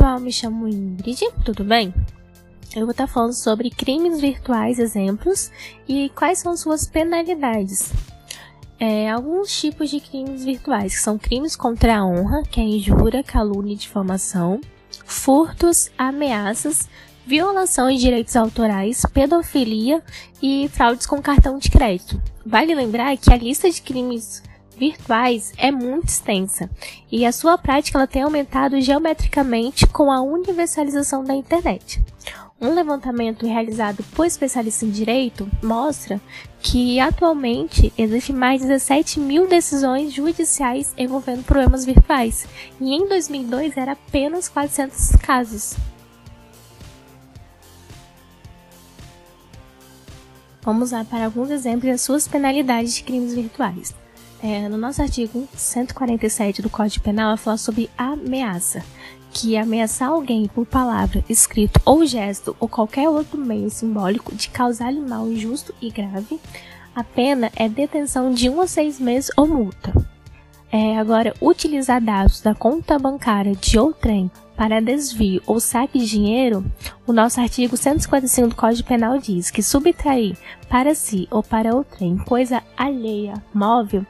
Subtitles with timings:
[0.00, 1.92] Pessoal, me chamo Ingrid, tudo bem?
[2.74, 5.52] Eu vou estar falando sobre crimes virtuais, exemplos
[5.86, 7.92] e quais são suas penalidades.
[8.78, 13.22] É, alguns tipos de crimes virtuais, que são crimes contra a honra, que é injúria,
[13.22, 14.58] calúnia e difamação,
[15.04, 16.88] furtos, ameaças,
[17.26, 20.02] violação de direitos autorais, pedofilia
[20.42, 22.18] e fraudes com cartão de crédito.
[22.46, 24.42] Vale lembrar que a lista de crimes
[24.80, 26.70] virtuais é muito extensa
[27.12, 32.02] e a sua prática ela tem aumentado geometricamente com a universalização da internet.
[32.58, 36.18] Um levantamento realizado por especialistas em direito mostra
[36.62, 42.46] que atualmente existem mais de 17 mil decisões judiciais envolvendo problemas virtuais
[42.80, 45.76] e em 2002 era apenas 400 casos.
[50.62, 53.94] Vamos lá para alguns exemplos das suas penalidades de crimes virtuais.
[54.42, 58.82] É, no nosso artigo 147 do Código Penal, fala sobre ameaça,
[59.32, 65.00] que ameaçar alguém por palavra, escrito ou gesto ou qualquer outro meio simbólico de causar-lhe
[65.00, 66.40] mal injusto e grave,
[66.94, 69.92] a pena é detenção de um a seis meses ou multa.
[70.72, 74.30] É, agora, utilizar dados da conta bancária de outrem
[74.60, 76.62] para desvio ou saque de dinheiro,
[77.06, 80.36] o nosso artigo 155 do Código Penal diz que subtrair
[80.68, 84.04] para si ou para outrem coisa alheia, móvel,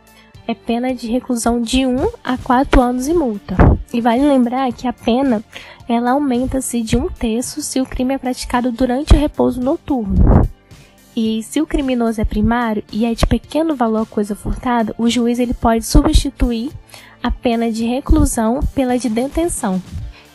[0.48, 3.55] é pena de reclusão de 1 a 4 anos e multa.
[3.93, 5.41] E vale lembrar que a pena
[5.89, 10.43] ela aumenta-se de um terço se o crime é praticado durante o repouso noturno.
[11.15, 15.09] E se o criminoso é primário e é de pequeno valor a coisa furtada, o
[15.09, 16.73] juiz ele pode substituir
[17.23, 19.81] a pena de reclusão pela de detenção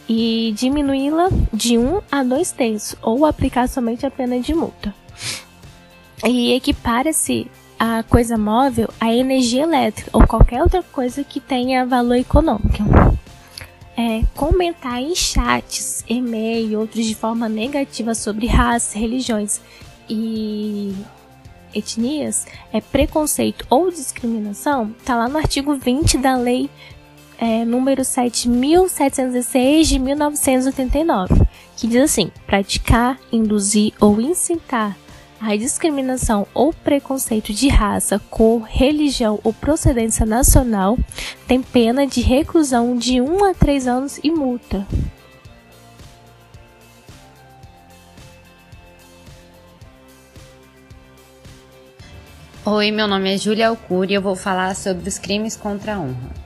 [0.08, 4.94] e diminuí-la de 1 a 2 terços ou aplicar somente a pena de multa.
[6.24, 12.16] E equipara-se a coisa móvel a energia elétrica ou qualquer outra coisa que tenha valor
[12.16, 12.84] econômico.
[13.98, 19.62] É, comentar em chats, e-mail e outros de forma negativa sobre raça, religiões
[20.10, 20.94] e
[21.74, 26.70] etnias é preconceito ou discriminação, está lá no artigo 20 da lei
[27.40, 34.96] é, número 7.706 de 1989, que diz assim: praticar, induzir ou incitar
[35.40, 40.98] a discriminação ou preconceito de raça, cor, religião ou procedência nacional
[41.48, 44.88] tem pena de reclusão de 1 a 3 anos e multa.
[52.66, 56.00] Oi, meu nome é Júlia Alcuri e eu vou falar sobre os crimes contra a
[56.00, 56.45] honra.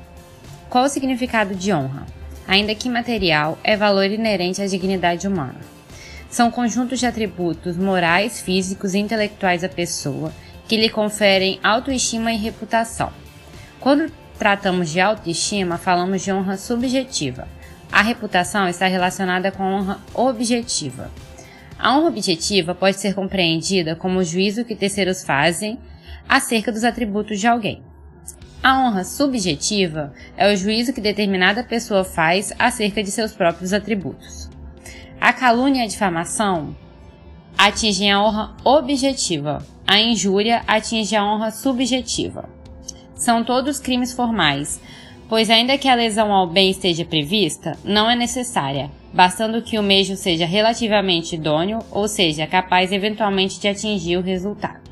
[0.70, 2.06] Qual o significado de honra?
[2.48, 5.56] Ainda que material, é valor inerente à dignidade humana.
[6.30, 10.32] São conjuntos de atributos morais, físicos e intelectuais à pessoa
[10.68, 13.12] que lhe conferem autoestima e reputação.
[13.80, 17.48] Quando tratamos de autoestima, falamos de honra subjetiva.
[17.92, 21.10] A reputação está relacionada com a honra objetiva.
[21.80, 25.80] A honra objetiva pode ser compreendida como o juízo que terceiros fazem
[26.28, 27.89] acerca dos atributos de alguém.
[28.62, 34.50] A honra subjetiva é o juízo que determinada pessoa faz acerca de seus próprios atributos.
[35.20, 36.76] A calúnia e a difamação
[37.58, 42.50] atingem a honra objetiva, a injúria atinge a honra subjetiva.
[43.16, 44.82] São todos crimes formais,
[45.30, 49.84] pois ainda que a lesão ao bem esteja prevista, não é necessária, bastando que o
[49.84, 54.89] meio seja relativamente idôneo, ou seja, capaz eventualmente de atingir o resultado.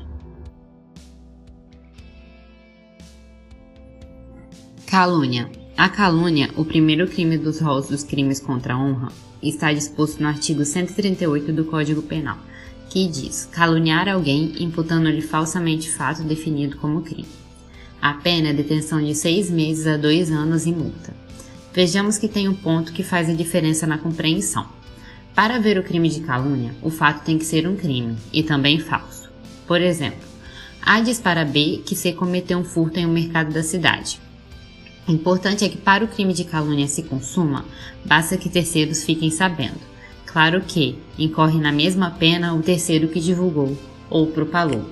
[4.98, 5.48] Calúnia.
[5.76, 10.26] A calúnia, o primeiro crime dos rolos dos crimes contra a honra, está disposto no
[10.26, 12.36] artigo 138 do Código Penal,
[12.90, 17.28] que diz caluniar alguém imputando-lhe falsamente fato definido como crime.
[18.02, 21.14] A pena é detenção de seis meses a dois anos e multa.
[21.72, 24.66] Vejamos que tem um ponto que faz a diferença na compreensão.
[25.32, 28.80] Para haver o crime de calúnia, o fato tem que ser um crime e também
[28.80, 29.30] falso.
[29.64, 30.26] Por exemplo,
[30.82, 34.26] A diz para B que C cometeu um furto em um mercado da cidade.
[35.08, 37.64] O importante é que para o crime de calúnia se consuma,
[38.04, 39.80] basta que terceiros fiquem sabendo.
[40.26, 43.74] Claro que incorre na mesma pena o terceiro que divulgou
[44.10, 44.84] ou propalou.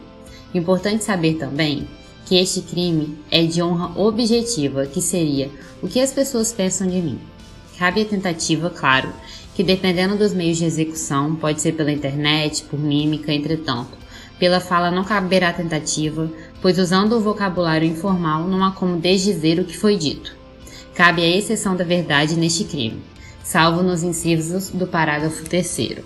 [0.54, 1.86] Importante saber também
[2.24, 5.50] que este crime é de honra objetiva, que seria
[5.82, 7.20] o que as pessoas pensam de mim.
[7.78, 9.12] Cabe a tentativa, claro,
[9.54, 13.90] que dependendo dos meios de execução, pode ser pela internet, por mímica, entretanto,
[14.38, 16.30] pela fala não caberá tentativa,
[16.66, 20.36] pois usando o vocabulário informal não há como desdizer o que foi dito.
[20.96, 23.00] Cabe a exceção da verdade neste crime,
[23.44, 26.00] salvo nos incisos do parágrafo 3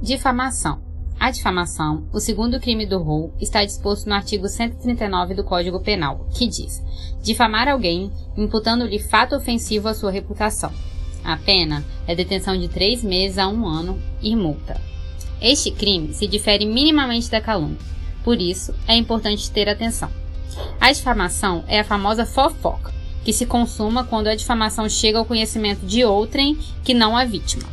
[0.00, 0.80] Difamação.
[1.18, 6.28] a difamação, o segundo crime do rol, está disposto no artigo 139 do Código Penal,
[6.30, 6.80] que diz:
[7.24, 10.72] difamar alguém, imputando-lhe fato ofensivo à sua reputação.
[11.26, 14.80] A pena é detenção de três meses a um ano e multa.
[15.42, 17.76] Este crime se difere minimamente da calúnia,
[18.22, 20.08] por isso é importante ter atenção.
[20.80, 22.94] A difamação é a famosa fofoca,
[23.24, 27.68] que se consuma quando a difamação chega ao conhecimento de outrem que não a vítima.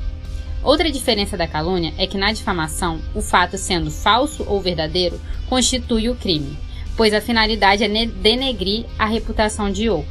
[0.64, 6.10] Outra diferença da calúnia é que na difamação, o fato sendo falso ou verdadeiro constitui
[6.10, 6.58] o crime,
[6.98, 10.10] pois a finalidade é denegrir a reputação de outro.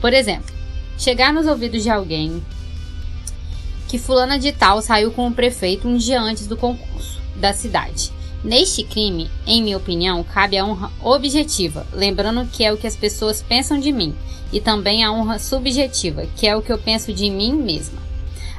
[0.00, 0.57] Por exemplo,
[0.98, 2.42] chegar nos ouvidos de alguém
[3.88, 8.12] que fulana de tal saiu com o prefeito um dia antes do concurso da cidade.
[8.44, 12.94] Neste crime, em minha opinião, cabe a honra objetiva, lembrando que é o que as
[12.94, 14.14] pessoas pensam de mim,
[14.52, 18.07] e também a honra subjetiva, que é o que eu penso de mim mesma.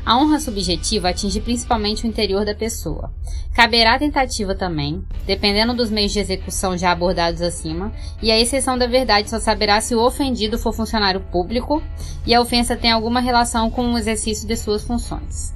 [0.06, 3.14] A honra subjetiva atinge principalmente o interior da pessoa.
[3.54, 7.92] Caberá tentativa também, dependendo dos meios de execução já abordados acima,
[8.22, 11.84] e a exceção da verdade só saberá se o ofendido for funcionário público
[12.26, 15.54] e a ofensa tem alguma relação com o exercício de suas funções.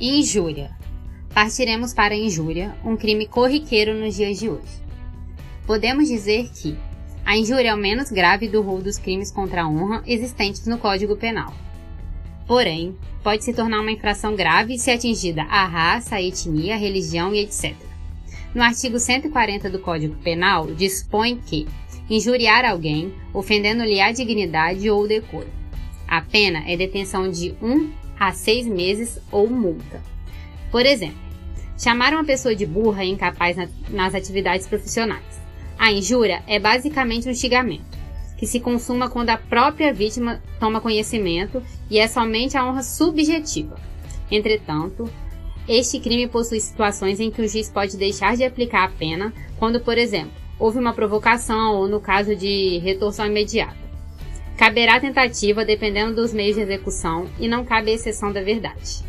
[0.00, 0.70] Injúria.
[1.34, 4.82] Partiremos para a injúria, um crime corriqueiro nos dias de hoje.
[5.66, 6.76] Podemos dizer que
[7.30, 10.78] a injúria é o menos grave do rol dos crimes contra a honra existentes no
[10.78, 11.54] Código Penal.
[12.44, 17.32] Porém, pode se tornar uma infração grave se atingida a raça, a etnia, a religião
[17.32, 17.76] e etc.
[18.52, 21.68] No artigo 140 do Código Penal, dispõe que
[22.10, 25.46] injuriar alguém, ofendendo-lhe a dignidade ou o decoro.
[26.08, 30.02] A pena é detenção de 1 um a 6 meses ou multa.
[30.68, 31.20] Por exemplo,
[31.78, 33.56] chamar uma pessoa de burra e incapaz
[33.88, 35.39] nas atividades profissionais.
[35.80, 37.96] A injúria é basicamente um xingamento,
[38.36, 43.80] que se consuma quando a própria vítima toma conhecimento e é somente a honra subjetiva.
[44.30, 45.08] Entretanto,
[45.66, 49.80] este crime possui situações em que o juiz pode deixar de aplicar a pena quando,
[49.80, 53.80] por exemplo, houve uma provocação ou no caso de retorção imediata.
[54.58, 59.02] Caberá tentativa dependendo dos meios de execução e não cabe exceção da verdade.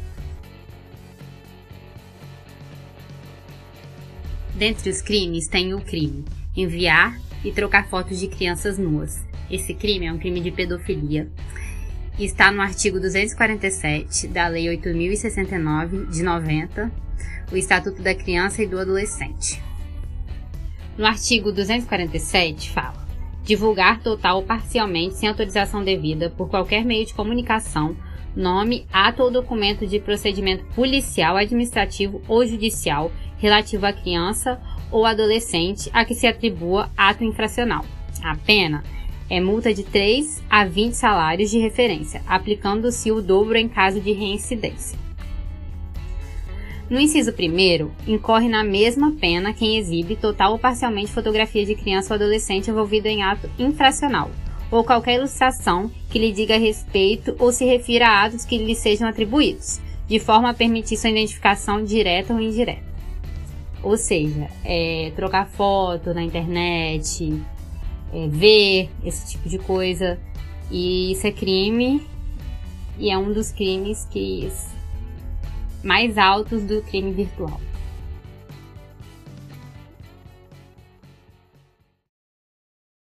[4.56, 6.24] Dentre os crimes tem o crime
[6.56, 9.26] enviar e trocar fotos de crianças nuas.
[9.50, 11.30] Esse crime é um crime de pedofilia.
[12.20, 16.92] Está no artigo 247 da Lei 8069 de 90,
[17.52, 19.62] o Estatuto da Criança e do Adolescente.
[20.98, 23.08] No artigo 247 fala:
[23.44, 27.96] divulgar total ou parcialmente sem autorização devida por qualquer meio de comunicação
[28.36, 34.62] nome, ato ou documento de procedimento policial, administrativo ou judicial relativo à criança
[34.92, 37.86] ou adolescente a que se atribua ato infracional.
[38.24, 38.84] A pena
[39.30, 44.12] é multa de 3 a 20 salários de referência, aplicando-se o dobro em caso de
[44.12, 45.00] reincidência.
[46.90, 52.14] No inciso 1, incorre na mesma pena quem exibe total ou parcialmente fotografia de criança
[52.14, 54.30] ou adolescente envolvido em ato infracional,
[54.70, 59.08] ou qualquer ilustração que lhe diga respeito ou se refira a atos que lhe sejam
[59.08, 62.91] atribuídos, de forma a permitir sua identificação direta ou indireta.
[63.84, 67.42] Ou seja, é, trocar foto na internet,
[68.14, 70.20] é, ver esse tipo de coisa.
[70.70, 72.06] E isso é crime.
[72.98, 74.52] E é um dos crimes que
[75.84, 77.60] mais altos do crime virtual.